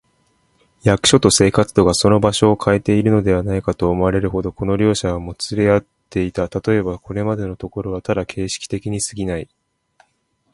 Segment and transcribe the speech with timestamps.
[0.81, 6.49] 役所と生活とがその場所をかえているのではないか、と思われるほど、この両者はもつれ合っていた。
[6.49, 9.47] たとえば、これまでのところはただ形式的にすぎない、